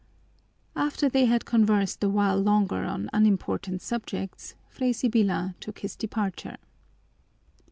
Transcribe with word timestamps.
'"After 0.75 1.09
they 1.09 1.25
had 1.25 1.45
conversed 1.45 2.03
a 2.03 2.09
while 2.09 2.39
longer 2.39 2.85
on 2.85 3.07
unimportant 3.13 3.83
subjects, 3.83 4.55
Fray 4.67 4.93
Sibyla 4.93 5.53
took 5.59 5.77
his 5.81 5.95
departure. 5.95 6.57